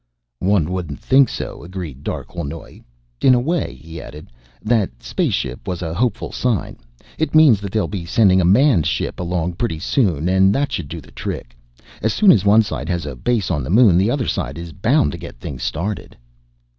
[0.39, 2.81] "One wouldn't think so," agreed Darquelnoy.
[3.21, 4.31] "In a way," he added,
[4.63, 6.77] "that spaceship was a hopeful sign.
[7.19, 10.87] It means that they'll be sending a manned ship along pretty soon, and that should
[10.87, 11.55] do the trick.
[12.01, 14.73] As soon as one side has a base on the Moon, the other side is
[14.73, 16.17] bound to get things started."